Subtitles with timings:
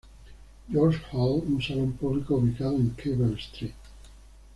[0.67, 3.75] George's Hall, un salón público ubicado en Cable Street.